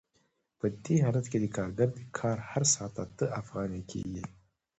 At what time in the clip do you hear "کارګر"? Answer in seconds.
1.57-1.89